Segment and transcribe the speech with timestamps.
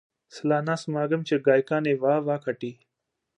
[0.31, 2.77] ਸਲਾਨਾ ਸਮਾਗਮ ਚ ਗਾਇਕਾਂ ਨੇ ਵਾਹ ਵਾਹ ਖੱਟੀ